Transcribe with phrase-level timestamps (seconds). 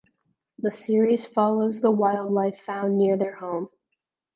[0.57, 3.69] The series follows the wildlife found near their home.